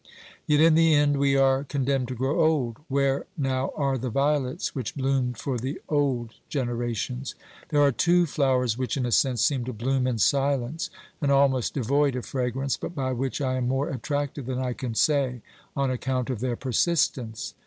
[0.47, 2.77] Yet in the end we are con demned to grow old.
[2.87, 7.35] Where now are the violets which bloomed for the old generations?
[7.69, 10.89] There are two flowers which, in a sense, seem to bloom in silence
[11.21, 14.95] and almost devoid of fragrance, but by which I am more attracted than I can
[14.95, 15.43] say
[15.75, 17.53] on account of their persistence.